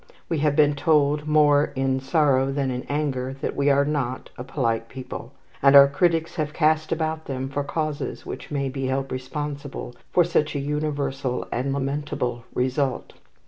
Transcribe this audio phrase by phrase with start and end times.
[0.29, 4.43] We have been told, more in sorrow than in anger, that we are not a
[4.43, 5.31] polite people;
[5.61, 10.23] and our critics have cast about them for causes which may be held responsible for
[10.23, 13.13] such a universal and lamentable result.